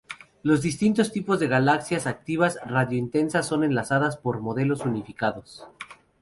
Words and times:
Los 0.41 0.63
distintos 0.63 1.11
tipos 1.11 1.39
de 1.39 1.47
galaxias 1.47 2.07
activas 2.07 2.57
radio-intensas 2.65 3.45
son 3.45 3.63
enlazadas 3.63 4.17
por 4.17 4.41
"modelos 4.41 4.83
unificados". 4.83 5.67